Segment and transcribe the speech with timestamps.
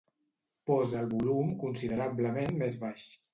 [0.69, 3.07] Posa el volum considerablement més baix.